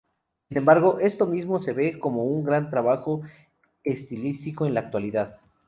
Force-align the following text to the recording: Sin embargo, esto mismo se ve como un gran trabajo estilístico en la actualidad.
Sin 0.47 0.57
embargo, 0.57 0.97
esto 0.99 1.27
mismo 1.27 1.61
se 1.61 1.73
ve 1.73 1.99
como 1.99 2.23
un 2.23 2.43
gran 2.43 2.71
trabajo 2.71 3.21
estilístico 3.83 4.65
en 4.65 4.73
la 4.73 4.79
actualidad. 4.79 5.37